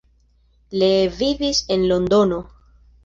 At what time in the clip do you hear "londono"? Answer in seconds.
1.93-2.41